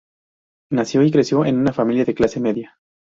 Nació 0.71 1.03
y 1.03 1.11
creció 1.11 1.45
en 1.45 1.59
una 1.59 1.73
familia 1.73 2.05
de 2.05 2.15
clase 2.15 2.39
media. 2.39 2.75